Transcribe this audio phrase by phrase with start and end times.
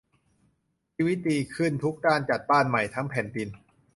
[0.95, 3.49] ชีวิตดีขึ้นทุกด้านจัดบ้านใหม่ทั้งแผ่นดิน